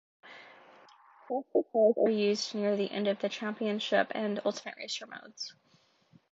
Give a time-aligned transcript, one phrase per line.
[1.27, 5.53] Faster cars are used near the end of the "Championship" and "Ultimate Racer" modes.